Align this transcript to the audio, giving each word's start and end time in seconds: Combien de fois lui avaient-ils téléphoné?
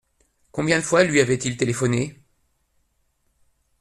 Combien 0.51 0.79
de 0.79 0.83
fois 0.83 1.03
lui 1.03 1.19
avaient-ils 1.19 1.57
téléphoné? 1.57 2.19